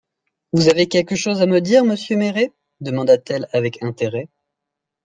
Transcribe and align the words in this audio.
Vous 0.51 0.67
avez 0.67 0.87
quelque 0.87 1.15
chose 1.15 1.43
à 1.43 1.45
me 1.45 1.61
dire, 1.61 1.85
monsieur 1.85 2.15
Méré? 2.17 2.51
demanda-t-elle 2.79 3.47
avec 3.51 3.83
intérêt. 3.83 4.29